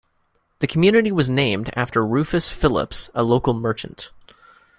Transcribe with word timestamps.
The 0.61 0.65
community 0.65 1.11
was 1.11 1.29
named 1.29 1.69
after 1.75 2.01
Rufus 2.03 2.49
Phillips, 2.49 3.11
a 3.13 3.21
local 3.23 3.53
merchant. 3.53 4.09